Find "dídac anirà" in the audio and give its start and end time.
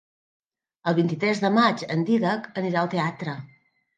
2.09-2.81